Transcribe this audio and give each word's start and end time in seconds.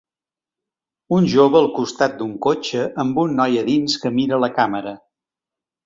Un 1.17 1.27
jove 1.33 1.59
al 1.61 1.69
costat 1.75 2.17
d'un 2.23 2.33
cotxe 2.47 2.89
amb 3.07 3.23
un 3.27 3.39
noi 3.43 3.63
a 3.65 3.69
dins 3.71 4.03
que 4.07 4.15
mira 4.21 4.45
la 4.47 4.55
càmera. 4.61 5.01